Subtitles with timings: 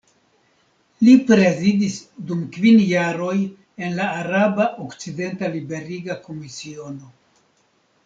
[1.07, 1.97] Li prezidis
[2.31, 7.17] dum kvin jaroj en la Araba Okcidenta Liberiga Komisiono.